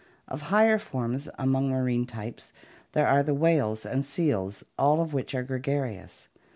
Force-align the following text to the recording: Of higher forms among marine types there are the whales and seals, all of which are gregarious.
Of 0.27 0.41
higher 0.49 0.79
forms 0.79 1.29
among 1.37 1.69
marine 1.69 2.07
types 2.07 2.53
there 2.93 3.05
are 3.05 3.21
the 3.21 3.35
whales 3.35 3.85
and 3.85 4.03
seals, 4.03 4.63
all 4.75 4.99
of 4.99 5.13
which 5.13 5.35
are 5.35 5.43
gregarious. 5.43 6.27